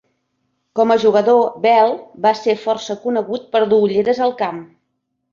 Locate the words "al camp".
4.29-4.59